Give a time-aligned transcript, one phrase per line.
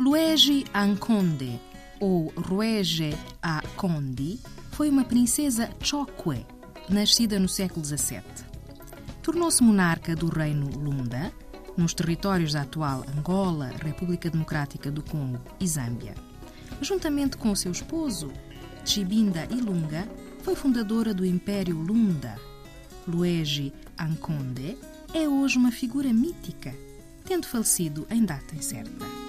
[0.00, 1.60] Luigi Anconde,
[2.00, 4.40] ou Ruege a Condi,
[4.70, 6.46] foi uma princesa Chokwe,
[6.88, 8.22] nascida no século XVII.
[9.22, 11.30] Tornou-se monarca do reino Lunda,
[11.76, 16.14] nos territórios da atual Angola, República Democrática do Congo e Zâmbia.
[16.80, 18.32] Juntamente com seu esposo,
[18.86, 20.08] Chibinda Ilunga,
[20.42, 22.40] foi fundadora do Império Lunda.
[23.06, 24.78] Luigi Anconde
[25.12, 26.74] é hoje uma figura mítica,
[27.26, 29.19] tendo falecido em data incerta.